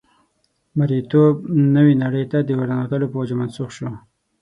[0.77, 1.35] مرییتوب
[1.75, 3.89] نوې نړۍ ته د ورننوتو په وجه منسوخ شو.